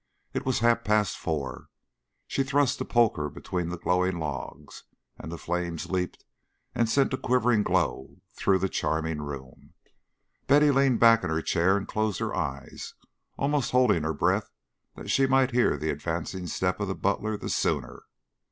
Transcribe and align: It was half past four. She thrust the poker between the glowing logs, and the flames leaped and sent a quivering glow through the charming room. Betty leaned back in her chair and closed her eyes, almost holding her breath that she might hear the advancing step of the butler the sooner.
It 0.33 0.47
was 0.47 0.61
half 0.61 0.83
past 0.83 1.15
four. 1.15 1.69
She 2.25 2.41
thrust 2.43 2.79
the 2.79 2.85
poker 2.85 3.29
between 3.29 3.69
the 3.69 3.77
glowing 3.77 4.17
logs, 4.17 4.83
and 5.19 5.31
the 5.31 5.37
flames 5.37 5.91
leaped 5.91 6.25
and 6.73 6.89
sent 6.89 7.13
a 7.13 7.17
quivering 7.19 7.61
glow 7.61 8.17
through 8.33 8.57
the 8.57 8.67
charming 8.67 9.21
room. 9.21 9.75
Betty 10.47 10.71
leaned 10.71 10.99
back 10.99 11.23
in 11.23 11.29
her 11.29 11.43
chair 11.43 11.77
and 11.77 11.87
closed 11.87 12.17
her 12.17 12.33
eyes, 12.33 12.95
almost 13.37 13.73
holding 13.73 14.01
her 14.01 14.11
breath 14.11 14.49
that 14.95 15.11
she 15.11 15.27
might 15.27 15.51
hear 15.51 15.77
the 15.77 15.91
advancing 15.91 16.47
step 16.47 16.79
of 16.79 16.87
the 16.87 16.95
butler 16.95 17.37
the 17.37 17.47
sooner. 17.47 18.05